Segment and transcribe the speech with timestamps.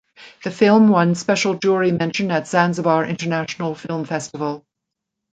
[0.43, 4.65] The film won Special Jury Mention at Zanzibar International Film Festival.